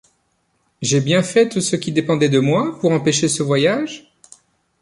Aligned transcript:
J’ai 0.81 0.99
bien 0.99 1.21
fait 1.21 1.47
tout 1.47 1.61
ce 1.61 1.75
qui 1.75 1.91
dépendait 1.91 2.27
de 2.27 2.39
moi 2.39 2.79
pour 2.79 2.91
empêcher 2.91 3.27
ce 3.27 3.43
voyage? 3.43 4.11